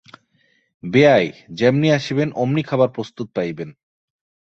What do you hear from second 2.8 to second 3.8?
প্রস্তুত পাইবেন।